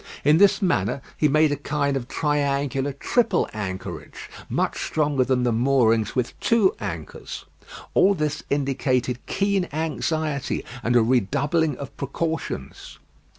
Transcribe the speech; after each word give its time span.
In 0.23 0.39
this 0.39 0.63
manner 0.63 0.99
he 1.15 1.27
made 1.27 1.51
a 1.51 1.55
kind 1.55 1.95
of 1.95 2.07
triangular, 2.07 2.91
triple 2.93 3.47
anchorage, 3.53 4.31
much 4.49 4.83
stronger 4.83 5.23
than 5.23 5.43
the 5.43 5.51
moorings 5.51 6.15
with 6.15 6.39
two 6.39 6.75
anchors. 6.79 7.45
All 7.93 8.15
this 8.15 8.41
indicated 8.49 9.23
keen 9.27 9.67
anxiety, 9.71 10.65
and 10.81 10.95
a 10.95 11.03
redoubling 11.03 11.77
of 11.77 11.95
precautions. 11.97 12.97